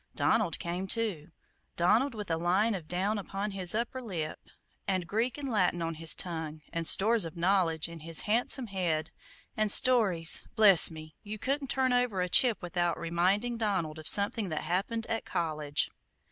Donald 0.15 0.57
came, 0.57 0.87
too; 0.87 1.29
Donald, 1.75 2.15
with 2.15 2.31
a 2.31 2.35
line 2.37 2.73
of 2.73 2.87
down 2.87 3.19
upon 3.19 3.51
his 3.51 3.75
upper 3.75 4.01
lip, 4.01 4.39
and 4.87 5.05
Greek 5.05 5.37
and 5.37 5.47
Latin 5.51 5.79
on 5.83 5.93
his 5.93 6.15
tongue, 6.15 6.63
and 6.73 6.87
stores 6.87 7.23
of 7.23 7.37
knowledge 7.37 7.87
in 7.87 7.99
his 7.99 8.21
handsome 8.21 8.65
head, 8.65 9.11
and 9.55 9.69
stories 9.69 10.41
bless 10.55 10.89
me, 10.89 11.13
you 11.21 11.37
couldn't 11.37 11.67
turn 11.69 11.93
over 11.93 12.19
a 12.19 12.29
chip 12.29 12.63
without 12.63 12.97
reminding 12.97 13.59
Donald 13.59 13.99
of 13.99 14.07
something 14.07 14.49
that 14.49 14.63
happened 14.63 15.05
"at 15.05 15.23
College." 15.23 15.91